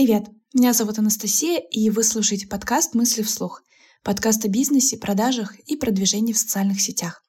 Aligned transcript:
Привет! 0.00 0.30
Меня 0.54 0.72
зовут 0.72 0.98
Анастасия, 0.98 1.58
и 1.58 1.90
вы 1.90 2.04
слушаете 2.04 2.46
подкаст 2.46 2.94
«Мысли 2.94 3.20
вслух». 3.20 3.62
Подкаст 4.02 4.42
о 4.46 4.48
бизнесе, 4.48 4.96
продажах 4.96 5.58
и 5.66 5.76
продвижении 5.76 6.32
в 6.32 6.38
социальных 6.38 6.80
сетях. 6.80 7.22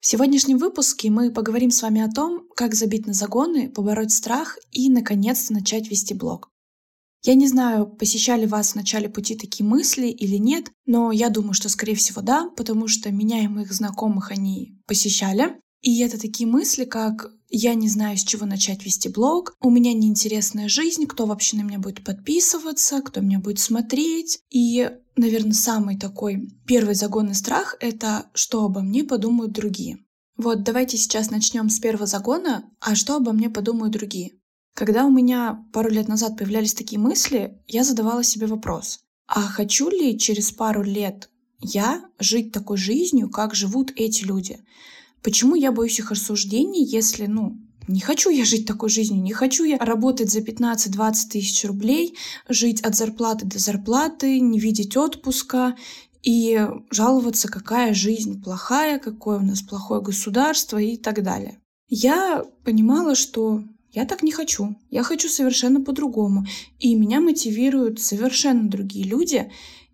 В 0.00 0.06
сегодняшнем 0.08 0.58
выпуске 0.58 1.10
мы 1.10 1.30
поговорим 1.30 1.70
с 1.70 1.80
вами 1.80 2.00
о 2.00 2.10
том, 2.10 2.48
как 2.56 2.74
забить 2.74 3.06
на 3.06 3.12
загоны, 3.12 3.70
побороть 3.70 4.10
страх 4.10 4.58
и, 4.72 4.90
наконец-то, 4.90 5.52
начать 5.52 5.88
вести 5.88 6.12
блог. 6.12 6.50
Я 7.22 7.36
не 7.36 7.46
знаю, 7.46 7.86
посещали 7.86 8.46
вас 8.46 8.72
в 8.72 8.74
начале 8.74 9.08
пути 9.08 9.36
такие 9.36 9.64
мысли 9.64 10.08
или 10.08 10.38
нет, 10.38 10.72
но 10.86 11.12
я 11.12 11.28
думаю, 11.28 11.52
что, 11.52 11.68
скорее 11.68 11.94
всего, 11.94 12.20
да, 12.20 12.50
потому 12.56 12.88
что 12.88 13.12
меня 13.12 13.44
и 13.44 13.46
моих 13.46 13.72
знакомых 13.72 14.32
они 14.32 14.76
посещали. 14.88 15.60
И 15.82 16.00
это 16.00 16.18
такие 16.18 16.48
мысли, 16.48 16.84
как 16.84 17.30
«я 17.48 17.74
не 17.74 17.88
знаю, 17.88 18.16
с 18.16 18.24
чего 18.24 18.46
начать 18.46 18.84
вести 18.84 19.08
блог», 19.08 19.56
«у 19.60 19.70
меня 19.70 19.92
неинтересная 19.92 20.68
жизнь», 20.68 21.06
«кто 21.06 21.26
вообще 21.26 21.56
на 21.56 21.62
меня 21.62 21.78
будет 21.78 22.04
подписываться», 22.04 23.00
«кто 23.02 23.20
меня 23.20 23.38
будет 23.38 23.58
смотреть». 23.58 24.40
И, 24.50 24.90
наверное, 25.16 25.52
самый 25.52 25.98
такой 25.98 26.52
первый 26.66 26.94
загонный 26.94 27.34
страх— 27.34 27.76
это 27.80 28.26
«что 28.34 28.64
обо 28.64 28.80
мне 28.80 29.04
подумают 29.04 29.52
другие». 29.52 29.98
Вот 30.36 30.62
давайте 30.62 30.96
сейчас 30.96 31.30
начнем 31.30 31.68
с 31.68 31.80
первого 31.80 32.06
загона 32.06 32.64
«а 32.80 32.94
что 32.94 33.16
обо 33.16 33.32
мне 33.32 33.50
подумают 33.50 33.92
другие?». 33.92 34.32
Когда 34.74 35.04
у 35.04 35.10
меня 35.10 35.66
пару 35.72 35.90
лет 35.90 36.06
назад 36.06 36.36
появлялись 36.36 36.74
такие 36.74 37.00
мысли, 37.00 37.60
я 37.66 37.82
задавала 37.82 38.22
себе 38.22 38.46
вопрос, 38.46 39.00
а 39.26 39.40
хочу 39.42 39.90
ли 39.90 40.16
через 40.16 40.52
пару 40.52 40.84
лет 40.84 41.28
я 41.60 42.04
жить 42.20 42.52
такой 42.52 42.76
жизнью, 42.76 43.28
как 43.28 43.56
живут 43.56 43.92
эти 43.96 44.22
люди? 44.22 44.60
Почему 45.22 45.54
я 45.54 45.72
боюсь 45.72 45.98
их 45.98 46.12
осуждений, 46.12 46.84
если, 46.84 47.26
ну, 47.26 47.58
не 47.88 48.00
хочу 48.00 48.30
я 48.30 48.44
жить 48.44 48.66
такой 48.66 48.90
жизнью, 48.90 49.22
не 49.22 49.32
хочу 49.32 49.64
я 49.64 49.78
работать 49.78 50.30
за 50.30 50.40
15-20 50.40 51.12
тысяч 51.30 51.64
рублей, 51.64 52.16
жить 52.48 52.82
от 52.82 52.94
зарплаты 52.94 53.46
до 53.46 53.58
зарплаты, 53.58 54.40
не 54.40 54.58
видеть 54.58 54.96
отпуска 54.96 55.74
и 56.22 56.66
жаловаться, 56.90 57.48
какая 57.48 57.94
жизнь 57.94 58.42
плохая, 58.42 58.98
какое 58.98 59.38
у 59.38 59.42
нас 59.42 59.62
плохое 59.62 60.02
государство 60.02 60.78
и 60.78 60.96
так 60.96 61.22
далее. 61.22 61.58
Я 61.88 62.44
понимала, 62.64 63.14
что 63.14 63.62
я 63.92 64.04
так 64.04 64.22
не 64.22 64.30
хочу. 64.30 64.76
Я 64.90 65.02
хочу 65.02 65.28
совершенно 65.28 65.80
по-другому. 65.80 66.46
И 66.78 66.94
меня 66.94 67.20
мотивируют 67.20 68.00
совершенно 68.00 68.68
другие 68.68 69.06
люди. 69.06 69.50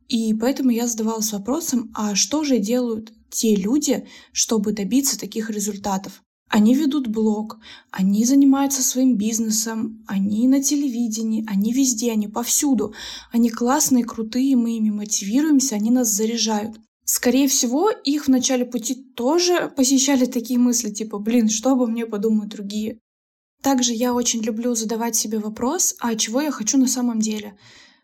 И 0.09 0.35
поэтому 0.35 0.71
я 0.71 0.89
задавалась 0.89 1.33
вопросом, 1.33 1.93
а 1.95 2.15
что 2.15 2.43
же 2.43 2.59
делают 2.59 3.13
те 3.35 3.55
люди, 3.57 4.07
чтобы 4.33 4.73
добиться 4.73 5.19
таких 5.19 5.51
результатов? 5.51 6.23
Они 6.49 6.75
ведут 6.75 7.09
блог, 7.09 7.59
они 7.91 8.25
занимаются 8.25 8.83
своим 8.83 9.17
бизнесом, 9.17 10.05
они 10.07 10.47
на 10.47 10.63
телевидении, 10.63 11.45
они 11.49 11.73
везде, 11.73 12.13
они 12.13 12.29
повсюду. 12.29 12.95
Они 13.33 13.51
классные, 13.51 14.05
крутые, 14.05 14.57
мы 14.57 14.77
ими 14.77 14.91
мотивируемся, 14.91 15.75
они 15.75 15.91
нас 15.91 16.09
заряжают. 16.09 16.77
Скорее 17.05 17.49
всего, 17.49 17.91
их 17.91 18.27
в 18.27 18.29
начале 18.29 18.65
пути 18.65 18.95
тоже 18.95 19.73
посещали 19.77 20.27
такие 20.27 20.59
мысли, 20.59 20.91
типа, 20.91 21.19
блин, 21.19 21.49
что 21.49 21.73
обо 21.73 21.87
мне 21.87 22.07
подумают 22.07 22.51
другие. 22.51 22.99
Также 23.63 23.93
я 23.93 24.15
очень 24.15 24.43
люблю 24.43 24.75
задавать 24.75 25.17
себе 25.17 25.39
вопрос, 25.39 25.97
а 25.99 26.15
чего 26.15 26.41
я 26.41 26.51
хочу 26.51 26.79
на 26.79 26.87
самом 26.87 27.21
деле? 27.21 27.59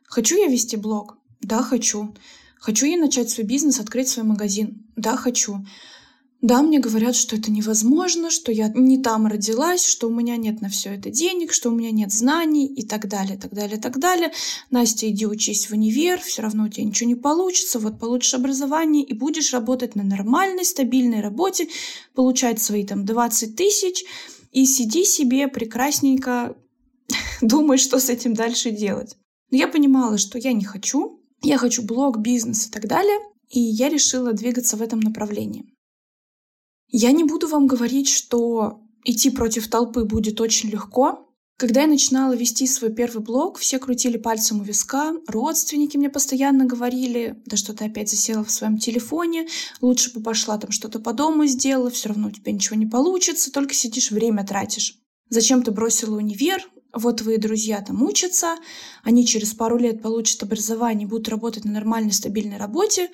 Хочу 0.04 0.36
я 0.36 0.46
вести 0.46 0.76
блог? 0.76 1.18
Да, 1.40 1.62
хочу. 1.62 2.14
Хочу 2.58 2.86
я 2.86 2.98
начать 2.98 3.30
свой 3.30 3.46
бизнес, 3.46 3.78
открыть 3.78 4.08
свой 4.08 4.26
магазин? 4.26 4.89
Да, 5.00 5.16
хочу. 5.16 5.64
Да, 6.42 6.62
мне 6.62 6.78
говорят, 6.78 7.16
что 7.16 7.36
это 7.36 7.50
невозможно, 7.50 8.30
что 8.30 8.52
я 8.52 8.68
не 8.68 8.98
там 8.98 9.26
родилась, 9.26 9.86
что 9.86 10.08
у 10.08 10.10
меня 10.10 10.36
нет 10.36 10.60
на 10.60 10.68
все 10.68 10.94
это 10.94 11.10
денег, 11.10 11.52
что 11.52 11.70
у 11.70 11.74
меня 11.74 11.90
нет 11.90 12.12
знаний 12.12 12.66
и 12.66 12.86
так 12.86 13.08
далее, 13.08 13.38
так 13.38 13.52
далее, 13.52 13.78
так 13.78 13.98
далее. 13.98 14.30
Настя, 14.70 15.08
иди 15.08 15.26
учись 15.26 15.68
в 15.68 15.72
универ, 15.72 16.20
все 16.20 16.42
равно 16.42 16.64
у 16.64 16.68
тебя 16.68 16.84
ничего 16.84 17.08
не 17.08 17.14
получится, 17.14 17.78
вот 17.78 17.98
получишь 17.98 18.34
образование 18.34 19.02
и 19.04 19.14
будешь 19.14 19.54
работать 19.54 19.96
на 19.96 20.02
нормальной, 20.02 20.66
стабильной 20.66 21.20
работе, 21.22 21.68
получать 22.14 22.60
свои 22.60 22.84
там 22.84 23.06
20 23.06 23.56
тысяч, 23.56 24.04
и 24.52 24.66
сиди 24.66 25.04
себе 25.04 25.48
прекрасненько, 25.48 26.56
думай, 27.40 27.78
что 27.78 27.98
с 27.98 28.10
этим 28.10 28.34
дальше 28.34 28.70
делать. 28.70 29.16
Но 29.50 29.56
я 29.56 29.66
понимала, 29.66 30.18
что 30.18 30.38
я 30.38 30.52
не 30.52 30.64
хочу, 30.64 31.20
я 31.42 31.56
хочу 31.56 31.82
блог, 31.82 32.18
бизнес 32.18 32.66
и 32.66 32.70
так 32.70 32.86
далее, 32.86 33.18
и 33.50 33.60
я 33.60 33.88
решила 33.88 34.32
двигаться 34.32 34.76
в 34.76 34.82
этом 34.82 35.00
направлении. 35.00 35.66
Я 36.88 37.12
не 37.12 37.24
буду 37.24 37.48
вам 37.48 37.66
говорить, 37.66 38.08
что 38.08 38.80
идти 39.04 39.30
против 39.30 39.68
толпы 39.68 40.04
будет 40.04 40.40
очень 40.40 40.70
легко. 40.70 41.26
Когда 41.56 41.82
я 41.82 41.86
начинала 41.86 42.34
вести 42.34 42.66
свой 42.66 42.90
первый 42.92 43.22
блог, 43.22 43.58
все 43.58 43.78
крутили 43.78 44.16
пальцем 44.16 44.60
у 44.60 44.64
виска, 44.64 45.14
родственники 45.26 45.96
мне 45.98 46.08
постоянно 46.08 46.64
говорили, 46.64 47.42
да 47.44 47.56
что 47.56 47.74
ты 47.74 47.84
опять 47.84 48.08
засела 48.08 48.44
в 48.44 48.50
своем 48.50 48.78
телефоне, 48.78 49.46
лучше 49.82 50.10
бы 50.12 50.22
пошла 50.22 50.56
там 50.56 50.70
что-то 50.70 51.00
по 51.00 51.12
дому 51.12 51.44
сделала, 51.44 51.90
все 51.90 52.08
равно 52.08 52.28
у 52.28 52.30
тебя 52.30 52.52
ничего 52.52 52.76
не 52.76 52.86
получится, 52.86 53.52
только 53.52 53.74
сидишь, 53.74 54.10
время 54.10 54.46
тратишь. 54.46 54.98
Зачем 55.28 55.62
ты 55.62 55.70
бросила 55.70 56.16
универ? 56.16 56.66
Вот 56.92 57.18
твои 57.18 57.36
друзья 57.36 57.80
там 57.80 58.02
учатся, 58.02 58.56
они 59.02 59.26
через 59.26 59.54
пару 59.54 59.78
лет 59.78 60.02
получат 60.02 60.42
образование 60.42 61.06
будут 61.06 61.28
работать 61.28 61.64
на 61.64 61.72
нормальной, 61.72 62.12
стабильной 62.12 62.56
работе, 62.56 63.10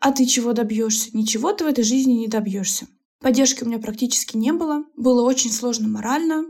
а 0.00 0.12
ты 0.12 0.26
чего 0.26 0.52
добьешься? 0.52 1.10
Ничего 1.12 1.52
ты 1.52 1.64
в 1.64 1.68
этой 1.68 1.84
жизни 1.84 2.12
не 2.12 2.28
добьешься. 2.28 2.86
Поддержки 3.20 3.64
у 3.64 3.66
меня 3.66 3.78
практически 3.78 4.36
не 4.36 4.52
было, 4.52 4.84
было 4.96 5.22
очень 5.22 5.52
сложно 5.52 5.88
морально, 5.88 6.44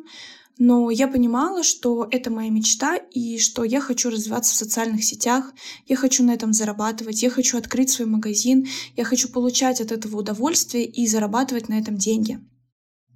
но 0.58 0.90
я 0.90 1.08
понимала, 1.08 1.62
что 1.62 2.06
это 2.10 2.30
моя 2.30 2.50
мечта 2.50 2.96
и 2.96 3.38
что 3.38 3.64
я 3.64 3.80
хочу 3.80 4.10
развиваться 4.10 4.52
в 4.52 4.56
социальных 4.56 5.04
сетях, 5.04 5.52
я 5.86 5.96
хочу 5.96 6.24
на 6.24 6.32
этом 6.32 6.52
зарабатывать, 6.52 7.22
я 7.22 7.30
хочу 7.30 7.56
открыть 7.56 7.90
свой 7.90 8.08
магазин, 8.08 8.66
я 8.96 9.04
хочу 9.04 9.28
получать 9.28 9.80
от 9.80 9.92
этого 9.92 10.18
удовольствие 10.18 10.84
и 10.84 11.06
зарабатывать 11.06 11.68
на 11.68 11.78
этом 11.78 11.96
деньги. 11.96 12.40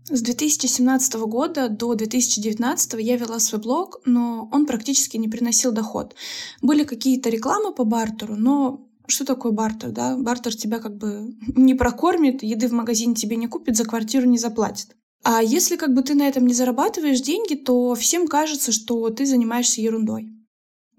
С 0.09 0.21
2017 0.21 1.15
года 1.15 1.69
до 1.69 1.95
2019 1.95 2.95
я 2.99 3.17
вела 3.17 3.39
свой 3.39 3.61
блог, 3.61 4.01
но 4.05 4.49
он 4.53 4.67
практически 4.67 5.17
не 5.17 5.29
приносил 5.29 5.71
доход. 5.71 6.15
Были 6.61 6.83
какие-то 6.83 7.29
рекламы 7.29 7.73
по 7.73 7.85
бартеру, 7.85 8.35
но 8.37 8.89
что 9.07 9.25
такое 9.25 9.53
бартер, 9.53 9.91
да? 9.91 10.17
Бартер 10.17 10.55
тебя 10.57 10.81
как 10.81 10.97
бы 10.97 11.35
не 11.55 11.75
прокормит, 11.75 12.43
еды 12.43 12.69
в 12.69 12.73
магазине 12.73 13.15
тебе 13.15 13.37
не 13.37 13.47
купит, 13.47 13.77
за 13.77 13.85
квартиру 13.85 14.29
не 14.29 14.39
заплатит. 14.39 14.97
А 15.23 15.41
если 15.41 15.77
как 15.77 15.95
бы 15.95 16.03
ты 16.03 16.15
на 16.15 16.27
этом 16.27 16.47
не 16.47 16.55
зарабатываешь 16.55 17.21
деньги, 17.21 17.55
то 17.55 17.95
всем 17.95 18.27
кажется, 18.27 18.73
что 18.73 19.09
ты 19.11 19.25
занимаешься 19.25 19.81
ерундой. 19.81 20.33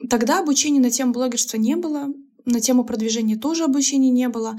Тогда 0.09 0.39
обучения 0.39 0.79
на 0.79 0.89
тему 0.89 1.11
блогерства 1.11 1.57
не 1.57 1.75
было, 1.75 2.07
на 2.45 2.61
тему 2.61 2.85
продвижения 2.85 3.35
тоже 3.35 3.65
обучения 3.65 4.11
не 4.11 4.29
было. 4.29 4.57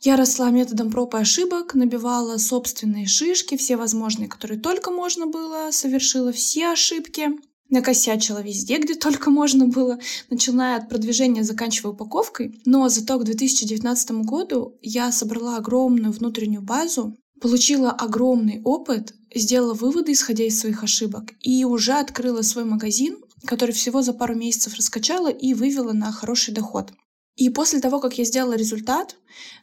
Я 0.00 0.16
росла 0.16 0.50
методом 0.50 0.90
проб 0.90 1.14
и 1.14 1.18
ошибок, 1.18 1.74
набивала 1.74 2.38
собственные 2.38 3.06
шишки, 3.06 3.56
все 3.56 3.76
возможные, 3.76 4.28
которые 4.28 4.60
только 4.60 4.90
можно 4.92 5.26
было, 5.26 5.70
совершила 5.72 6.32
все 6.32 6.68
ошибки, 6.68 7.30
накосячила 7.68 8.40
везде, 8.40 8.78
где 8.78 8.94
только 8.94 9.30
можно 9.30 9.66
было, 9.66 9.98
начиная 10.30 10.78
от 10.78 10.88
продвижения, 10.88 11.42
заканчивая 11.42 11.92
упаковкой. 11.92 12.60
Но 12.64 12.88
зато 12.88 13.18
к 13.18 13.24
2019 13.24 14.10
году 14.24 14.78
я 14.82 15.10
собрала 15.10 15.56
огромную 15.56 16.12
внутреннюю 16.12 16.62
базу, 16.62 17.16
получила 17.40 17.90
огромный 17.90 18.62
опыт, 18.62 19.14
сделала 19.34 19.74
выводы, 19.74 20.12
исходя 20.12 20.44
из 20.44 20.60
своих 20.60 20.82
ошибок, 20.84 21.32
и 21.40 21.64
уже 21.64 21.92
открыла 21.92 22.42
свой 22.42 22.64
магазин, 22.64 23.18
который 23.44 23.72
всего 23.72 24.02
за 24.02 24.12
пару 24.12 24.34
месяцев 24.34 24.74
раскачала 24.76 25.28
и 25.28 25.54
вывела 25.54 25.92
на 25.92 26.12
хороший 26.12 26.54
доход. 26.54 26.92
И 27.38 27.50
после 27.50 27.78
того, 27.78 28.00
как 28.00 28.18
я 28.18 28.24
сделала 28.24 28.54
результат, 28.54 29.14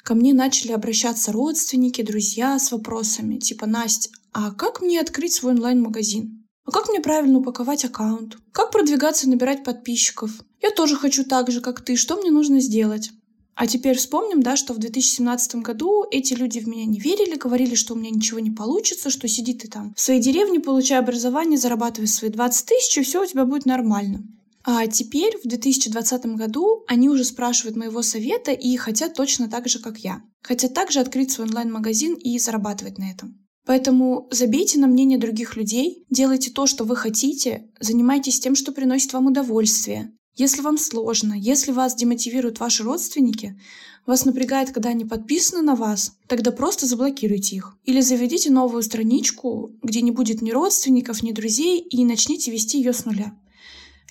ко 0.01 0.15
мне 0.15 0.33
начали 0.33 0.71
обращаться 0.71 1.33
родственники, 1.33 2.01
друзья 2.03 2.57
с 2.57 2.71
вопросами 2.71 3.37
типа 3.37 3.65
«Настя, 3.65 4.09
а 4.31 4.51
как 4.51 4.81
мне 4.81 5.01
открыть 5.01 5.33
свой 5.33 5.51
онлайн-магазин? 5.51 6.45
А 6.63 6.71
как 6.71 6.87
мне 6.87 7.01
правильно 7.01 7.39
упаковать 7.39 7.83
аккаунт? 7.83 8.37
Как 8.53 8.71
продвигаться 8.71 9.27
и 9.27 9.29
набирать 9.29 9.65
подписчиков? 9.65 10.31
Я 10.61 10.71
тоже 10.71 10.95
хочу 10.95 11.25
так 11.25 11.51
же, 11.51 11.59
как 11.59 11.81
ты. 11.81 11.97
Что 11.97 12.15
мне 12.15 12.31
нужно 12.31 12.61
сделать?» 12.61 13.11
А 13.55 13.67
теперь 13.67 13.97
вспомним, 13.97 14.41
да, 14.41 14.55
что 14.55 14.73
в 14.73 14.77
2017 14.77 15.55
году 15.55 16.05
эти 16.11 16.33
люди 16.33 16.59
в 16.59 16.67
меня 16.67 16.85
не 16.85 16.99
верили, 16.99 17.35
говорили, 17.35 17.75
что 17.75 17.93
у 17.93 17.97
меня 17.97 18.09
ничего 18.09 18.39
не 18.39 18.51
получится, 18.51 19.09
что 19.09 19.27
сиди 19.27 19.53
ты 19.53 19.67
там 19.67 19.93
в 19.95 19.99
своей 19.99 20.21
деревне, 20.21 20.61
получай 20.61 20.97
образование, 20.97 21.57
зарабатывай 21.57 22.07
свои 22.07 22.29
20 22.29 22.65
тысяч, 22.65 22.97
и 22.97 23.03
все 23.03 23.21
у 23.21 23.25
тебя 23.25 23.45
будет 23.45 23.65
нормально. 23.65 24.23
А 24.67 24.87
теперь, 24.87 25.37
в 25.37 25.47
2020 25.47 26.25
году, 26.37 26.83
они 26.87 27.07
уже 27.07 27.23
спрашивают 27.23 27.77
моего 27.77 28.01
совета 28.01 28.51
и 28.51 28.75
хотят 28.77 29.13
точно 29.13 29.47
так 29.47 29.67
же, 29.67 29.79
как 29.79 29.99
я. 29.99 30.23
Хотят 30.41 30.73
также 30.73 30.99
открыть 30.99 31.31
свой 31.31 31.47
онлайн-магазин 31.47 32.15
и 32.15 32.39
зарабатывать 32.39 32.97
на 32.97 33.11
этом. 33.11 33.45
Поэтому 33.67 34.27
забейте 34.31 34.79
на 34.79 34.87
мнение 34.87 35.19
других 35.19 35.55
людей, 35.55 36.05
делайте 36.09 36.49
то, 36.51 36.65
что 36.65 36.83
вы 36.83 36.95
хотите, 36.95 37.69
занимайтесь 37.79 38.39
тем, 38.39 38.55
что 38.55 38.71
приносит 38.71 39.13
вам 39.13 39.27
удовольствие. 39.27 40.11
Если 40.35 40.61
вам 40.61 40.77
сложно, 40.79 41.33
если 41.33 41.71
вас 41.71 41.95
демотивируют 41.95 42.59
ваши 42.59 42.83
родственники, 42.83 43.59
вас 44.05 44.25
напрягает, 44.25 44.71
когда 44.71 44.89
они 44.89 45.05
подписаны 45.05 45.61
на 45.61 45.75
вас, 45.75 46.13
тогда 46.27 46.51
просто 46.51 46.85
заблокируйте 46.87 47.55
их. 47.55 47.77
Или 47.85 48.01
заведите 48.01 48.51
новую 48.51 48.83
страничку, 48.83 49.71
где 49.81 50.01
не 50.01 50.11
будет 50.11 50.41
ни 50.41 50.51
родственников, 50.51 51.23
ни 51.23 51.31
друзей, 51.31 51.79
и 51.79 52.03
начните 52.03 52.51
вести 52.51 52.79
ее 52.79 52.93
с 52.93 53.05
нуля. 53.05 53.33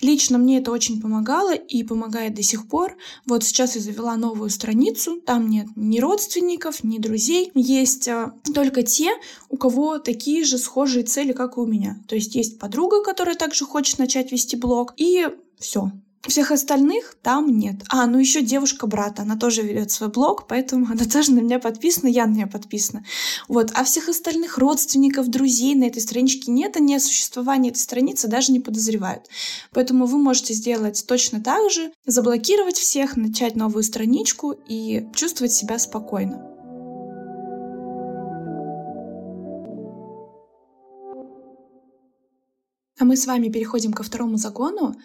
Лично 0.01 0.37
мне 0.37 0.57
это 0.57 0.71
очень 0.71 1.01
помогало 1.01 1.53
и 1.53 1.83
помогает 1.83 2.33
до 2.35 2.43
сих 2.43 2.67
пор. 2.67 2.97
Вот 3.25 3.43
сейчас 3.43 3.75
я 3.75 3.81
завела 3.81 4.17
новую 4.17 4.49
страницу, 4.49 5.21
там 5.21 5.49
нет 5.49 5.67
ни 5.75 5.99
родственников, 5.99 6.83
ни 6.83 6.97
друзей, 6.97 7.51
есть 7.55 8.07
а, 8.07 8.33
только 8.53 8.83
те, 8.83 9.11
у 9.49 9.57
кого 9.57 9.99
такие 9.99 10.43
же 10.43 10.57
схожие 10.57 11.03
цели, 11.03 11.31
как 11.31 11.57
и 11.57 11.61
у 11.61 11.65
меня. 11.65 11.97
То 12.07 12.15
есть 12.15 12.35
есть 12.35 12.59
подруга, 12.59 13.03
которая 13.03 13.35
также 13.35 13.65
хочет 13.65 13.99
начать 13.99 14.31
вести 14.31 14.55
блог, 14.55 14.93
и 14.97 15.29
все. 15.59 15.91
Всех 16.27 16.51
остальных 16.51 17.15
там 17.21 17.55
нет. 17.55 17.75
А, 17.89 18.07
ну 18.07 18.17
еще 18.17 18.41
девушка 18.41 18.87
брата, 18.87 19.21
она 19.21 19.35
тоже 19.37 19.61
ведет 19.61 19.91
свой 19.91 20.09
блог, 20.09 20.47
поэтому 20.47 20.87
она 20.91 21.05
тоже 21.05 21.31
на 21.31 21.39
меня 21.39 21.59
подписана, 21.59 22.07
я 22.07 22.25
на 22.25 22.33
нее 22.33 22.47
подписана. 22.47 23.05
Вот. 23.47 23.71
А 23.73 23.83
всех 23.83 24.09
остальных 24.09 24.57
родственников, 24.57 25.27
друзей 25.27 25.75
на 25.75 25.85
этой 25.85 26.01
страничке 26.01 26.51
нет, 26.51 26.77
они 26.77 26.95
о 26.95 26.99
существовании 26.99 27.71
этой 27.71 27.79
страницы 27.79 28.27
даже 28.27 28.51
не 28.51 28.59
подозревают. 28.59 29.27
Поэтому 29.71 30.05
вы 30.05 30.17
можете 30.17 30.53
сделать 30.53 31.05
точно 31.07 31.41
так 31.41 31.71
же, 31.71 31.91
заблокировать 32.05 32.77
всех, 32.77 33.17
начать 33.17 33.55
новую 33.55 33.83
страничку 33.83 34.51
и 34.51 35.07
чувствовать 35.13 35.53
себя 35.53 35.77
спокойно. 35.77 36.51
А 42.97 43.03
мы 43.03 43.17
с 43.17 43.27
вами 43.27 43.49
переходим 43.49 43.91
ко 43.91 44.03
второму 44.03 44.37
загону, 44.37 44.95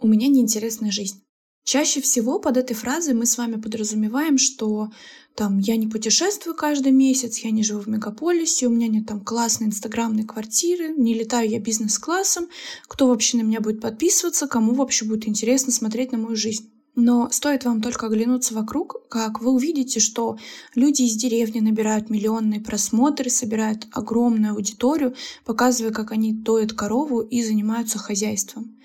у 0.00 0.06
меня 0.06 0.28
неинтересная 0.28 0.90
жизнь. 0.90 1.22
Чаще 1.62 2.00
всего 2.00 2.38
под 2.38 2.56
этой 2.56 2.74
фразой 2.74 3.14
мы 3.14 3.26
с 3.26 3.36
вами 3.36 3.60
подразумеваем, 3.60 4.38
что 4.38 4.88
там 5.36 5.58
я 5.58 5.76
не 5.76 5.86
путешествую 5.86 6.56
каждый 6.56 6.90
месяц, 6.90 7.38
я 7.38 7.50
не 7.50 7.62
живу 7.62 7.80
в 7.80 7.86
мегаполисе, 7.86 8.66
у 8.66 8.70
меня 8.70 8.88
нет 8.88 9.06
там 9.06 9.20
классной 9.20 9.68
инстаграмной 9.68 10.24
квартиры, 10.24 10.94
не 10.96 11.14
летаю 11.14 11.48
я 11.48 11.60
бизнес-классом, 11.60 12.48
кто 12.88 13.06
вообще 13.06 13.36
на 13.36 13.42
меня 13.42 13.60
будет 13.60 13.80
подписываться, 13.80 14.48
кому 14.48 14.74
вообще 14.74 15.04
будет 15.04 15.28
интересно 15.28 15.70
смотреть 15.70 16.12
на 16.12 16.18
мою 16.18 16.34
жизнь. 16.34 16.70
Но 16.96 17.30
стоит 17.30 17.64
вам 17.64 17.80
только 17.82 18.06
оглянуться 18.06 18.52
вокруг, 18.52 19.08
как 19.08 19.40
вы 19.40 19.52
увидите, 19.52 20.00
что 20.00 20.38
люди 20.74 21.02
из 21.02 21.14
деревни 21.14 21.60
набирают 21.60 22.10
миллионные 22.10 22.60
просмотры, 22.60 23.30
собирают 23.30 23.86
огромную 23.92 24.54
аудиторию, 24.54 25.14
показывая, 25.44 25.92
как 25.92 26.10
они 26.10 26.32
доят 26.32 26.72
корову 26.72 27.20
и 27.20 27.44
занимаются 27.44 27.98
хозяйством 27.98 28.76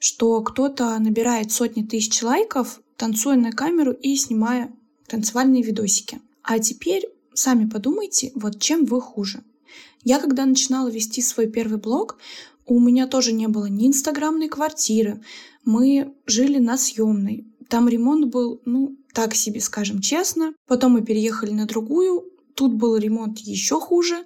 что 0.00 0.40
кто-то 0.40 0.98
набирает 0.98 1.52
сотни 1.52 1.82
тысяч 1.82 2.22
лайков, 2.22 2.80
танцуя 2.96 3.36
на 3.36 3.52
камеру 3.52 3.92
и 3.92 4.16
снимая 4.16 4.72
танцевальные 5.06 5.62
видосики. 5.62 6.20
А 6.42 6.58
теперь 6.58 7.06
сами 7.34 7.68
подумайте, 7.68 8.32
вот 8.34 8.58
чем 8.58 8.86
вы 8.86 9.00
хуже. 9.00 9.44
Я 10.02 10.18
когда 10.18 10.46
начинала 10.46 10.88
вести 10.88 11.20
свой 11.20 11.46
первый 11.46 11.78
блог, 11.78 12.16
у 12.66 12.80
меня 12.80 13.06
тоже 13.06 13.32
не 13.32 13.46
было 13.46 13.66
ни 13.66 13.88
инстаграмной 13.88 14.48
квартиры. 14.48 15.20
Мы 15.64 16.14
жили 16.26 16.58
на 16.58 16.78
съемной. 16.78 17.46
Там 17.68 17.88
ремонт 17.88 18.26
был, 18.26 18.62
ну, 18.64 18.96
так 19.12 19.34
себе, 19.34 19.60
скажем 19.60 20.00
честно. 20.00 20.54
Потом 20.66 20.92
мы 20.92 21.02
переехали 21.02 21.50
на 21.50 21.66
другую. 21.66 22.24
Тут 22.54 22.72
был 22.72 22.96
ремонт 22.96 23.38
еще 23.40 23.78
хуже. 23.78 24.24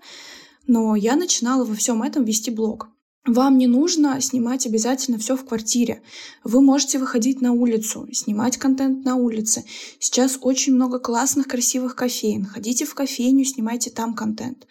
Но 0.67 0.95
я 0.95 1.17
начинала 1.17 1.65
во 1.65 1.75
всем 1.75 2.03
этом 2.03 2.25
вести 2.25 2.51
блог. 2.51 2.89
Вам 3.27 3.57
не 3.57 3.67
нужно 3.67 4.21
снимать 4.21 4.67
обязательно 4.67 5.17
все 5.17 5.35
в 5.35 5.47
квартире. 5.47 6.03
Вы 6.43 6.61
можете 6.61 6.99
выходить 6.99 7.41
на 7.41 7.53
улицу, 7.53 8.07
снимать 8.13 8.59
контент 8.59 9.03
на 9.07 9.17
улице. 9.17 9.65
Сейчас 9.99 10.39
очень 10.43 10.75
много 10.75 10.99
классных, 10.99 11.49
красивых 11.49 11.97
кофеин. 11.97 12.45
Ходите 12.45 12.85
в 12.85 12.95
кофейню, 12.95 13.47
снимайте 13.47 13.91
там 13.91 14.13
контент. 14.13 14.67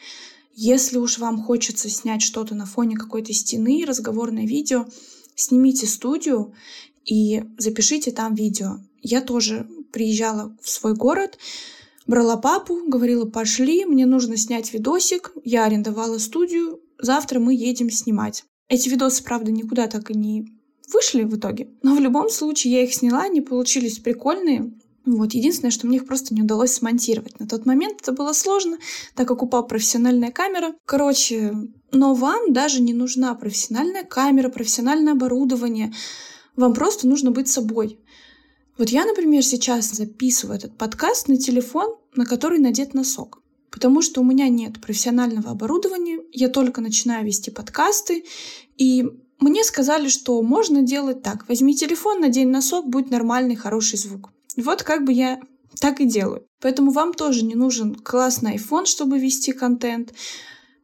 Если 0.54 1.00
уж 1.00 1.18
вам 1.18 1.42
хочется 1.42 1.90
снять 1.90 2.22
что-то 2.22 2.54
на 2.54 2.68
фоне 2.68 2.96
какой-то 2.96 3.34
стены, 3.34 3.86
разговорное 3.88 4.46
видео, 4.46 4.86
снимите 5.34 5.88
студию 5.88 6.54
и 7.06 7.44
запишите 7.58 8.12
там 8.12 8.36
видео. 8.36 8.78
Я 9.02 9.22
тоже 9.22 9.68
приезжала 9.92 10.56
в 10.62 10.70
свой 10.70 10.94
город, 10.94 11.40
брала 12.06 12.38
папу, 12.38 12.82
говорила, 12.86 13.26
пошли, 13.26 13.86
мне 13.86 14.06
нужно 14.06 14.38
снять 14.38 14.74
видосик. 14.74 15.32
Я 15.44 15.66
арендовала 15.66 16.20
студию, 16.20 16.83
завтра 17.04 17.40
мы 17.40 17.54
едем 17.54 17.90
снимать. 17.90 18.46
Эти 18.70 18.90
видосы, 18.90 19.24
правда, 19.24 19.52
никуда 19.52 19.88
так 19.88 20.10
и 20.10 20.18
не 20.18 20.48
вышли 20.92 21.24
в 21.24 21.36
итоге. 21.36 21.70
Но 21.82 21.96
в 21.96 22.00
любом 22.00 22.30
случае 22.30 22.74
я 22.74 22.84
их 22.84 22.94
сняла, 22.94 23.24
они 23.24 23.42
получились 23.42 24.00
прикольные. 24.00 24.74
Вот, 25.06 25.34
единственное, 25.34 25.72
что 25.72 25.86
мне 25.86 25.98
их 25.98 26.08
просто 26.08 26.34
не 26.34 26.42
удалось 26.42 26.74
смонтировать. 26.74 27.38
На 27.40 27.48
тот 27.48 27.66
момент 27.66 28.02
это 28.02 28.14
было 28.14 28.32
сложно, 28.32 28.78
так 29.16 29.28
как 29.28 29.44
упала 29.44 29.64
профессиональная 29.64 30.32
камера. 30.32 30.76
Короче, 30.86 31.54
но 31.92 32.14
вам 32.14 32.54
даже 32.54 32.82
не 32.82 32.94
нужна 32.94 33.36
профессиональная 33.36 34.06
камера, 34.06 34.50
профессиональное 34.50 35.14
оборудование. 35.14 35.94
Вам 36.56 36.74
просто 36.74 37.08
нужно 37.08 37.32
быть 37.32 37.50
собой. 37.50 38.00
Вот 38.78 38.90
я, 38.90 39.06
например, 39.06 39.44
сейчас 39.44 39.92
записываю 39.92 40.58
этот 40.58 40.78
подкаст 40.78 41.28
на 41.28 41.38
телефон, 41.38 41.96
на 42.16 42.26
который 42.26 42.60
надет 42.60 42.94
носок 42.94 43.43
потому 43.74 44.04
что 44.04 44.22
у 44.22 44.24
меня 44.24 44.50
нет 44.50 44.80
профессионального 44.80 45.50
оборудования, 45.50 46.20
я 46.31 46.48
только 46.48 46.80
начинаю 46.80 47.25
вести 47.25 47.50
подкасты, 47.50 48.24
и 48.78 49.04
мне 49.40 49.64
сказали, 49.64 50.10
что 50.10 50.40
можно 50.44 50.84
делать 50.84 51.24
так. 51.24 51.50
Возьми 51.50 51.75
телефон, 51.75 52.22
надень 52.22 52.50
носок, 52.50 52.88
будет 52.88 53.10
нормальный, 53.10 53.56
хороший 53.56 53.98
звук. 53.98 54.30
Вот 54.56 54.84
как 54.84 55.04
бы 55.04 55.12
я 55.12 55.42
так 55.80 56.02
и 56.02 56.06
делаю. 56.06 56.46
Поэтому 56.62 56.92
вам 56.92 57.16
тоже 57.16 57.44
не 57.44 57.56
нужен 57.56 57.96
классный 57.96 58.58
iPhone, 58.58 58.86
чтобы 58.86 59.18
вести 59.18 59.54
контент. 59.54 60.14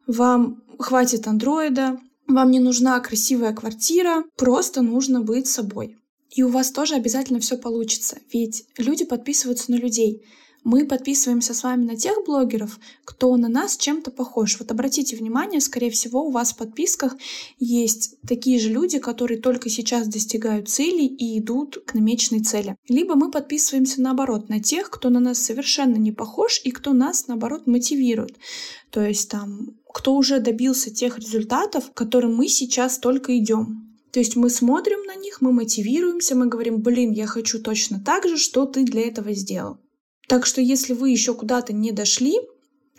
Вам 0.08 0.64
хватит 0.80 1.28
андроида, 1.28 2.00
вам 2.28 2.50
не 2.50 2.60
нужна 2.60 3.00
красивая 3.02 3.54
квартира, 3.54 4.24
просто 4.36 4.82
нужно 4.82 5.22
быть 5.22 5.46
собой. 5.46 5.96
И 6.32 6.42
у 6.42 6.50
вас 6.50 6.72
тоже 6.72 6.96
обязательно 6.96 7.40
все 7.40 7.56
получится, 7.56 8.18
ведь 8.34 8.66
люди 8.78 9.06
подписываются 9.06 9.70
на 9.72 9.76
людей 9.76 10.24
мы 10.64 10.86
подписываемся 10.86 11.54
с 11.54 11.64
вами 11.64 11.86
на 11.86 11.96
тех 11.96 12.24
блогеров, 12.26 12.80
кто 13.06 13.36
на 13.38 13.48
нас 13.48 13.78
чем-то 13.78 14.12
похож. 14.12 14.60
Вот 14.60 14.72
обратите 14.72 15.16
внимание, 15.16 15.62
скорее 15.62 15.90
всего, 15.90 16.24
у 16.24 16.32
вас 16.32 16.54
в 16.54 16.58
подписках 16.58 17.16
есть 17.60 18.16
такие 18.28 18.60
же 18.60 18.70
люди, 18.70 19.00
которые 19.00 19.40
только 19.40 19.70
сейчас 19.70 20.08
достигают 20.08 20.70
цели 20.70 21.04
и 21.04 21.40
идут 21.40 21.78
к 21.86 21.94
намеченной 21.94 22.44
цели. 22.44 22.76
Либо 22.88 23.16
мы 23.16 23.32
подписываемся 23.32 24.02
наоборот 24.02 24.50
на 24.50 24.60
тех, 24.60 24.90
кто 24.90 25.10
на 25.10 25.20
нас 25.20 25.40
совершенно 25.40 25.96
не 25.96 26.12
похож 26.12 26.62
и 26.64 26.72
кто 26.72 26.94
нас 26.94 27.28
наоборот 27.28 27.68
мотивирует. 27.68 28.38
То 28.92 29.02
есть 29.02 29.30
там, 29.30 29.78
кто 29.94 30.16
уже 30.16 30.40
добился 30.40 30.94
тех 30.94 31.18
результатов, 31.20 31.92
к 31.92 31.94
которым 31.94 32.36
мы 32.36 32.48
сейчас 32.48 33.00
только 33.00 33.38
идем. 33.38 33.90
То 34.12 34.20
есть 34.20 34.36
мы 34.36 34.50
смотрим 34.50 35.04
на 35.06 35.16
них, 35.16 35.42
мы 35.42 35.52
мотивируемся, 35.52 36.36
мы 36.36 36.48
говорим, 36.48 36.82
блин, 36.82 37.12
я 37.12 37.28
хочу 37.28 37.62
точно 37.62 38.00
так 38.00 38.28
же, 38.28 38.38
что 38.38 38.66
ты 38.66 38.84
для 38.84 39.08
этого 39.08 39.34
сделал. 39.34 39.78
Так 40.30 40.46
что 40.46 40.62
если 40.62 40.94
вы 40.94 41.10
еще 41.10 41.34
куда-то 41.34 41.74
не 41.74 41.92
дошли, 41.92 42.38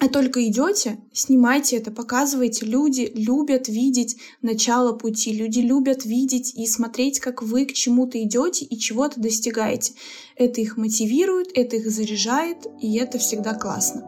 а 0.00 0.08
только 0.08 0.44
идете, 0.48 0.98
снимайте 1.12 1.76
это, 1.76 1.92
показывайте. 1.92 2.66
Люди 2.66 3.12
любят 3.14 3.68
видеть 3.68 4.16
начало 4.42 4.94
пути, 4.94 5.32
люди 5.32 5.60
любят 5.60 6.04
видеть 6.04 6.52
и 6.56 6.66
смотреть, 6.66 7.20
как 7.20 7.42
вы 7.42 7.66
к 7.66 7.72
чему-то 7.72 8.20
идете 8.20 8.64
и 8.64 8.76
чего-то 8.76 9.20
достигаете. 9.20 9.92
Это 10.34 10.60
их 10.60 10.76
мотивирует, 10.76 11.50
это 11.54 11.76
их 11.76 11.88
заряжает, 11.88 12.66
и 12.80 12.96
это 12.96 13.18
всегда 13.18 13.54
классно. 13.54 14.00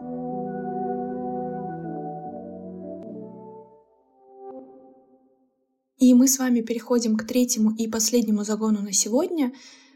И 5.97 6.13
мы 6.13 6.27
с 6.27 6.39
вами 6.39 6.59
переходим 6.59 7.15
к 7.15 7.25
третьему 7.25 7.73
и 7.73 7.87
последнему 7.87 8.43
загону 8.43 8.81
на 8.81 8.91
сегодня, 8.91 9.53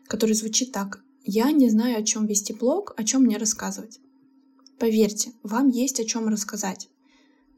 который 0.08 0.34
звучит 0.34 0.72
так. 0.72 1.02
Я 1.30 1.52
не 1.52 1.70
знаю, 1.70 2.00
о 2.00 2.04
чем 2.04 2.26
вести 2.26 2.54
блог, 2.54 2.94
о 2.96 3.04
чем 3.04 3.24
мне 3.24 3.36
рассказывать. 3.36 4.00
Поверьте, 4.80 5.34
вам 5.44 5.68
есть 5.68 6.00
о 6.00 6.06
чем 6.06 6.30
рассказать. 6.30 6.88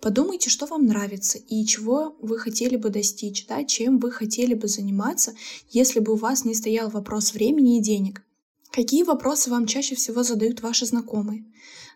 Подумайте, 0.01 0.49
что 0.49 0.65
вам 0.65 0.87
нравится 0.87 1.37
и 1.37 1.63
чего 1.67 2.17
вы 2.19 2.39
хотели 2.39 2.77
бы 2.77 2.89
достичь, 2.89 3.45
да, 3.45 3.63
чем 3.63 3.99
вы 3.99 4.09
хотели 4.09 4.55
бы 4.55 4.67
заниматься, 4.67 5.35
если 5.69 5.99
бы 5.99 6.13
у 6.13 6.15
вас 6.15 6.45
не 6.45 6.55
стоял 6.55 6.89
вопрос 6.89 7.33
времени 7.33 7.77
и 7.77 7.81
денег. 7.81 8.23
Какие 8.71 9.03
вопросы 9.03 9.51
вам 9.51 9.67
чаще 9.67 9.93
всего 9.93 10.23
задают 10.23 10.63
ваши 10.63 10.87
знакомые? 10.87 11.45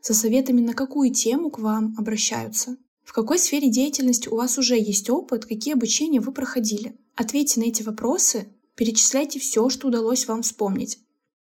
За 0.03 0.13
советами 0.13 0.61
на 0.61 0.75
какую 0.75 1.11
тему 1.11 1.49
к 1.49 1.57
вам 1.57 1.95
обращаются? 1.97 2.77
В 3.03 3.13
какой 3.13 3.39
сфере 3.39 3.71
деятельности 3.71 4.29
у 4.29 4.35
вас 4.35 4.59
уже 4.59 4.77
есть 4.77 5.09
опыт, 5.09 5.45
какие 5.45 5.73
обучения 5.73 6.19
вы 6.19 6.33
проходили? 6.33 6.95
Ответьте 7.15 7.61
на 7.61 7.63
эти 7.65 7.81
вопросы, 7.81 8.47
перечисляйте 8.75 9.39
все, 9.39 9.69
что 9.69 9.87
удалось 9.87 10.27
вам 10.27 10.43
вспомнить. 10.43 10.99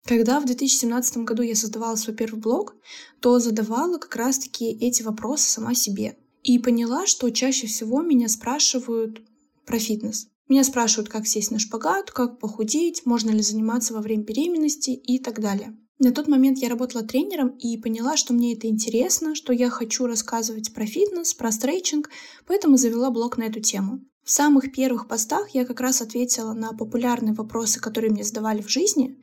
Когда 0.05 0.41
в 0.41 0.47
2017 0.47 1.19
году 1.19 1.43
я 1.43 1.55
создавала 1.55 1.97
свой 1.97 2.17
первый 2.17 2.41
блог, 2.41 2.77
то 3.21 3.39
задавала 3.39 3.99
как 3.99 4.17
раз-таки 4.17 4.67
эти 4.67 5.03
вопросы 5.03 5.51
сама 5.51 5.75
себе. 5.75 6.17
И 6.43 6.59
поняла, 6.59 7.07
что 7.07 7.31
чаще 7.31 7.67
всего 7.67 8.01
меня 8.03 8.29
спрашивают 8.29 9.21
про 9.67 9.79
фитнес. 9.79 10.29
Меня 10.49 10.65
спрашивают, 10.65 11.11
как 11.11 11.27
сесть 11.27 11.51
на 11.51 11.59
шпагат, 11.59 12.11
как 12.11 12.39
похудеть, 12.39 13.05
можно 13.05 13.31
ли 13.31 13.43
заниматься 13.43 13.93
во 13.93 14.01
время 14.01 14.25
беременности 14.25 14.91
и 14.91 15.19
так 15.19 15.41
далее. 15.41 15.77
На 15.99 16.13
тот 16.13 16.29
момент 16.29 16.59
я 16.59 16.69
работала 16.69 17.05
тренером 17.05 17.49
и 17.59 17.77
поняла, 17.77 18.17
что 18.17 18.33
мне 18.33 18.55
это 18.55 18.69
интересно, 18.69 19.35
что 19.35 19.53
я 19.53 19.69
хочу 19.69 20.07
рассказывать 20.07 20.73
про 20.73 20.87
фитнес, 20.87 21.35
про 21.35 21.51
стрейчинг, 21.51 22.09
поэтому 22.47 22.77
завела 22.77 23.11
блог 23.11 23.37
на 23.37 23.43
эту 23.45 23.61
тему. 23.61 24.01
В 24.29 24.31
самых 24.31 24.73
первых 24.73 25.09
постах 25.09 25.55
я 25.55 25.65
как 25.65 25.81
раз 25.81 26.03
ответила 26.03 26.53
на 26.53 26.75
популярные 26.75 27.33
вопросы, 27.33 27.81
которые 27.81 28.11
мне 28.11 28.25
задавали 28.25 28.61
в 28.61 28.69
жизни, 28.69 29.17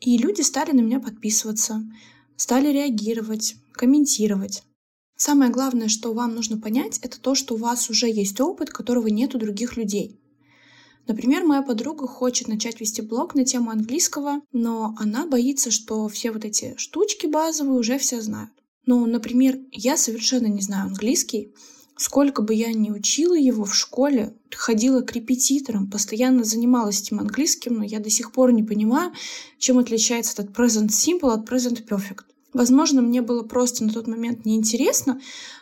и 0.00 0.18
люди 0.18 0.42
стали 0.42 0.72
на 0.72 0.80
меня 0.80 1.00
подписываться, 1.00 1.82
стали 2.36 2.68
реагировать, 2.70 3.56
комментировать. 3.72 4.62
Самое 5.16 5.50
главное, 5.50 5.88
что 5.88 6.12
вам 6.12 6.34
нужно 6.34 6.58
понять, 6.58 6.98
это 6.98 7.18
то, 7.18 7.34
что 7.34 7.54
у 7.54 7.56
вас 7.56 7.88
уже 7.88 8.10
есть 8.10 8.38
опыт, 8.38 8.68
которого 8.68 9.06
нет 9.06 9.34
у 9.34 9.38
других 9.38 9.78
людей. 9.78 10.20
Например, 11.06 11.42
моя 11.46 11.62
подруга 11.62 12.06
хочет 12.06 12.46
начать 12.46 12.80
вести 12.82 13.00
блог 13.00 13.34
на 13.34 13.46
тему 13.46 13.70
английского, 13.70 14.42
но 14.52 14.94
она 14.98 15.26
боится, 15.26 15.70
что 15.70 16.06
все 16.08 16.32
вот 16.32 16.44
эти 16.44 16.74
штучки 16.76 17.26
базовые 17.26 17.78
уже 17.78 17.96
все 17.96 18.20
знают. 18.20 18.52
Ну, 18.84 19.06
например, 19.06 19.58
я 19.72 19.96
совершенно 19.96 20.48
не 20.48 20.60
знаю 20.60 20.88
английский, 20.88 21.54
Сколько 22.00 22.40
бы 22.40 22.54
я 22.54 22.72
ни 22.72 22.90
учила 22.90 23.34
его 23.34 23.66
в 23.66 23.74
школе, 23.74 24.34
ходила 24.50 25.02
к 25.02 25.12
репетиторам, 25.12 25.90
постоянно 25.90 26.44
занималась 26.44 27.02
этим 27.02 27.20
английским, 27.20 27.74
но 27.74 27.84
я 27.84 28.00
до 28.00 28.08
сих 28.08 28.32
пор 28.32 28.52
не 28.52 28.62
понимаю, 28.62 29.12
чем 29.58 29.76
отличается 29.76 30.32
этот 30.32 30.56
present 30.56 30.88
simple 30.88 31.30
от 31.30 31.46
present 31.46 31.86
perfect. 31.86 32.22
Возможно, 32.54 33.02
мне 33.02 33.20
было 33.20 33.42
просто 33.42 33.84
на 33.84 33.92
тот 33.92 34.06
момент 34.06 34.46
неинтересно, 34.46 35.20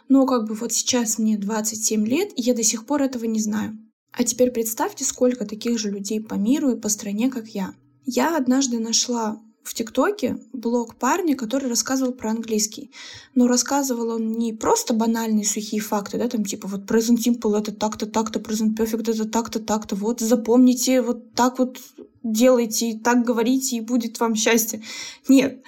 но 0.08 0.26
как 0.26 0.46
бы 0.46 0.54
вот 0.54 0.72
сейчас 0.72 1.18
мне 1.18 1.36
27 1.36 2.06
лет, 2.06 2.30
и 2.36 2.42
я 2.42 2.54
до 2.54 2.62
сих 2.62 2.86
пор 2.86 3.02
этого 3.02 3.24
не 3.24 3.40
знаю. 3.40 3.76
А 4.12 4.22
теперь 4.22 4.52
представьте, 4.52 5.04
сколько 5.04 5.44
таких 5.44 5.76
же 5.80 5.90
людей 5.90 6.20
по 6.20 6.34
миру 6.34 6.70
и 6.70 6.80
по 6.80 6.88
стране, 6.88 7.30
как 7.30 7.48
я. 7.48 7.74
Я 8.06 8.36
однажды 8.36 8.78
нашла 8.78 9.42
в 9.68 9.74
ТикТоке 9.74 10.38
блог 10.54 10.94
парня, 10.94 11.36
который 11.36 11.68
рассказывал 11.68 12.12
про 12.12 12.30
английский. 12.30 12.90
Но 13.34 13.46
рассказывал 13.46 14.14
он 14.14 14.32
не 14.32 14.54
просто 14.54 14.94
банальные 14.94 15.44
сухие 15.44 15.82
факты, 15.82 16.16
да, 16.16 16.26
там 16.26 16.42
типа 16.42 16.66
вот 16.68 16.90
present 16.90 17.18
simple 17.18 17.58
это 17.58 17.70
так-то, 17.72 18.06
так-то, 18.06 18.38
present 18.38 18.74
perfect 18.74 19.10
это 19.10 19.28
так-то, 19.28 19.60
так-то, 19.60 19.94
вот 19.94 20.20
запомните, 20.20 21.02
вот 21.02 21.34
так 21.34 21.58
вот 21.58 21.78
делайте, 22.22 22.98
так 22.98 23.26
говорите, 23.26 23.76
и 23.76 23.80
будет 23.82 24.18
вам 24.20 24.34
счастье. 24.34 24.82
Нет. 25.28 25.62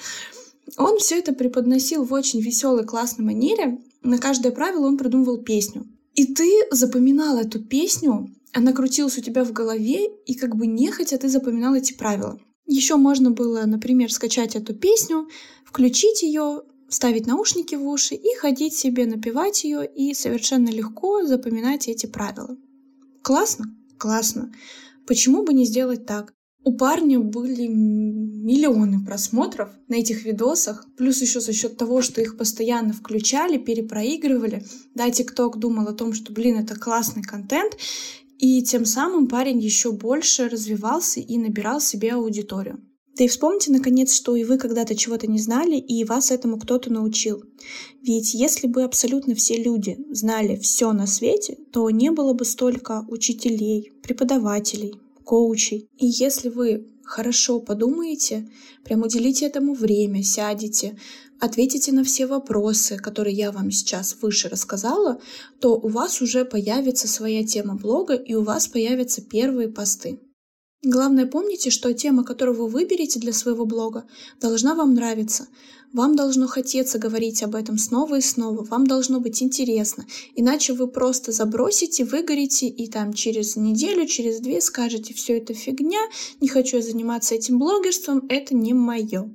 Он 0.78 0.98
все 0.98 1.18
это 1.18 1.34
преподносил 1.34 2.04
в 2.04 2.12
очень 2.14 2.40
веселой, 2.40 2.86
классной 2.86 3.26
манере. 3.26 3.80
На 4.02 4.16
каждое 4.16 4.50
правило 4.50 4.86
он 4.86 4.96
придумывал 4.96 5.38
песню. 5.38 5.86
И 6.14 6.24
ты 6.32 6.50
запоминал 6.70 7.36
эту 7.36 7.62
песню, 7.62 8.30
она 8.54 8.72
крутилась 8.72 9.18
у 9.18 9.20
тебя 9.20 9.44
в 9.44 9.52
голове, 9.52 10.08
и 10.24 10.34
как 10.34 10.56
бы 10.56 10.66
нехотя 10.66 11.18
ты 11.18 11.28
запоминал 11.28 11.74
эти 11.74 11.92
правила. 11.92 12.40
Еще 12.72 12.94
можно 12.94 13.32
было, 13.32 13.64
например, 13.66 14.12
скачать 14.12 14.54
эту 14.54 14.74
песню, 14.74 15.28
включить 15.64 16.22
ее, 16.22 16.62
ставить 16.88 17.26
наушники 17.26 17.74
в 17.74 17.84
уши 17.84 18.14
и 18.14 18.36
ходить 18.36 18.74
себе 18.74 19.06
напевать 19.06 19.64
ее 19.64 19.84
и 19.84 20.14
совершенно 20.14 20.68
легко 20.68 21.26
запоминать 21.26 21.88
эти 21.88 22.06
правила. 22.06 22.56
Классно? 23.22 23.74
Классно. 23.98 24.52
Почему 25.04 25.42
бы 25.42 25.52
не 25.52 25.64
сделать 25.64 26.06
так? 26.06 26.32
У 26.62 26.76
парня 26.76 27.18
были 27.18 27.66
миллионы 27.66 29.04
просмотров 29.04 29.70
на 29.88 29.94
этих 29.94 30.24
видосах, 30.24 30.86
плюс 30.96 31.20
еще 31.22 31.40
за 31.40 31.52
счет 31.52 31.76
того, 31.76 32.02
что 32.02 32.20
их 32.20 32.36
постоянно 32.36 32.92
включали, 32.92 33.58
перепроигрывали. 33.58 34.64
Да, 34.94 35.08
TikTok 35.08 35.56
думал 35.56 35.88
о 35.88 35.94
том, 35.94 36.12
что, 36.12 36.32
блин, 36.32 36.58
это 36.58 36.78
классный 36.78 37.22
контент, 37.22 37.76
и 38.40 38.62
тем 38.62 38.86
самым 38.86 39.28
парень 39.28 39.60
еще 39.60 39.92
больше 39.92 40.48
развивался 40.48 41.20
и 41.20 41.36
набирал 41.36 41.80
себе 41.80 42.12
аудиторию. 42.12 42.80
Да 43.18 43.24
и 43.24 43.28
вспомните, 43.28 43.70
наконец, 43.70 44.14
что 44.14 44.34
и 44.34 44.44
вы 44.44 44.56
когда-то 44.56 44.94
чего-то 44.94 45.26
не 45.26 45.38
знали, 45.38 45.76
и 45.76 46.04
вас 46.04 46.30
этому 46.30 46.58
кто-то 46.58 46.90
научил. 46.90 47.42
Ведь 48.00 48.32
если 48.32 48.66
бы 48.66 48.82
абсолютно 48.82 49.34
все 49.34 49.62
люди 49.62 49.98
знали 50.10 50.56
все 50.56 50.92
на 50.92 51.06
свете, 51.06 51.58
то 51.70 51.90
не 51.90 52.10
было 52.10 52.32
бы 52.32 52.46
столько 52.46 53.04
учителей, 53.08 53.92
преподавателей, 54.02 54.94
коучей. 55.22 55.90
И 55.98 56.06
если 56.06 56.48
вы 56.48 56.86
хорошо 57.10 57.60
подумаете, 57.60 58.48
прям 58.84 59.02
уделите 59.02 59.46
этому 59.46 59.74
время, 59.74 60.22
сядете, 60.22 60.96
ответите 61.40 61.92
на 61.92 62.04
все 62.04 62.26
вопросы, 62.26 62.96
которые 62.96 63.34
я 63.36 63.50
вам 63.50 63.70
сейчас 63.70 64.16
выше 64.22 64.48
рассказала, 64.48 65.20
то 65.60 65.76
у 65.76 65.88
вас 65.88 66.22
уже 66.22 66.44
появится 66.44 67.08
своя 67.08 67.44
тема 67.44 67.74
блога 67.74 68.14
и 68.14 68.34
у 68.34 68.44
вас 68.44 68.68
появятся 68.68 69.22
первые 69.22 69.68
посты. 69.68 70.20
Главное 70.82 71.26
помните, 71.26 71.68
что 71.68 71.92
тема, 71.92 72.24
которую 72.24 72.56
вы 72.56 72.66
выберете 72.66 73.20
для 73.20 73.34
своего 73.34 73.66
блога, 73.66 74.06
должна 74.40 74.74
вам 74.74 74.94
нравиться. 74.94 75.46
Вам 75.92 76.16
должно 76.16 76.46
хотеться 76.46 76.98
говорить 76.98 77.42
об 77.42 77.54
этом 77.54 77.76
снова 77.76 78.16
и 78.16 78.22
снова, 78.22 78.64
вам 78.64 78.86
должно 78.86 79.20
быть 79.20 79.42
интересно. 79.42 80.06
Иначе 80.36 80.72
вы 80.72 80.88
просто 80.88 81.32
забросите, 81.32 82.04
выгорите 82.04 82.66
и 82.66 82.88
там 82.88 83.12
через 83.12 83.56
неделю, 83.56 84.06
через 84.06 84.40
две 84.40 84.62
скажете, 84.62 85.12
все 85.12 85.36
это 85.36 85.52
фигня, 85.52 86.00
не 86.40 86.48
хочу 86.48 86.78
я 86.78 86.82
заниматься 86.82 87.34
этим 87.34 87.58
блогерством, 87.58 88.24
это 88.30 88.54
не 88.54 88.72
мое. 88.72 89.28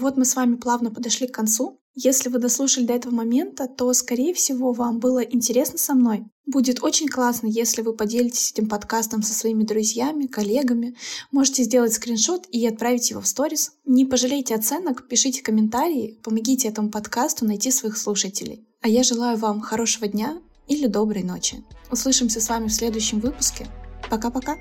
Вот 0.00 0.16
мы 0.16 0.24
с 0.24 0.36
вами 0.36 0.56
плавно 0.56 0.90
подошли 0.90 1.26
к 1.26 1.34
концу. 1.34 1.78
Если 1.94 2.28
вы 2.28 2.38
дослушали 2.38 2.84
до 2.84 2.94
этого 2.94 3.14
момента, 3.14 3.66
то, 3.66 3.92
скорее 3.92 4.32
всего, 4.32 4.72
вам 4.72 5.00
было 5.00 5.20
интересно 5.20 5.78
со 5.78 5.94
мной. 5.94 6.24
Будет 6.46 6.82
очень 6.82 7.08
классно, 7.08 7.46
если 7.46 7.82
вы 7.82 7.94
поделитесь 7.94 8.52
этим 8.52 8.68
подкастом 8.68 9.22
со 9.22 9.34
своими 9.34 9.64
друзьями, 9.64 10.26
коллегами. 10.26 10.96
Можете 11.30 11.64
сделать 11.64 11.92
скриншот 11.92 12.46
и 12.50 12.66
отправить 12.66 13.10
его 13.10 13.20
в 13.20 13.26
сторис. 13.26 13.72
Не 13.84 14.04
пожалейте 14.04 14.54
оценок, 14.54 15.06
пишите 15.08 15.42
комментарии, 15.42 16.18
помогите 16.22 16.68
этому 16.68 16.90
подкасту 16.90 17.44
найти 17.44 17.70
своих 17.70 17.96
слушателей. 17.96 18.66
А 18.80 18.88
я 18.88 19.02
желаю 19.02 19.36
вам 19.36 19.60
хорошего 19.60 20.08
дня 20.08 20.40
или 20.66 20.86
доброй 20.86 21.22
ночи. 21.22 21.64
Услышимся 21.90 22.40
с 22.40 22.48
вами 22.48 22.68
в 22.68 22.72
следующем 22.72 23.20
выпуске. 23.20 23.66
Пока-пока! 24.08 24.56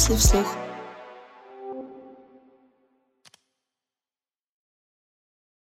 Вслух. 0.00 0.69